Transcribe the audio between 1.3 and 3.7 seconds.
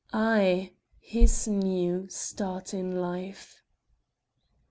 new start in life!